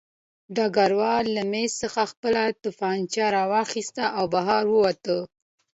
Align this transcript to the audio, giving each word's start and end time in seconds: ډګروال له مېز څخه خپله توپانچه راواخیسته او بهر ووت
ډګروال 0.55 1.25
له 1.35 1.43
مېز 1.51 1.71
څخه 1.81 2.01
خپله 2.11 2.41
توپانچه 2.63 3.25
راواخیسته 3.35 4.03
او 4.17 4.25
بهر 4.33 4.63
ووت 4.69 5.03